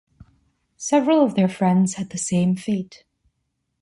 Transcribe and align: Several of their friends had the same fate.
Several 0.77 1.23
of 1.23 1.35
their 1.35 1.47
friends 1.47 1.93
had 1.93 2.09
the 2.09 2.17
same 2.17 2.55
fate. 2.55 3.03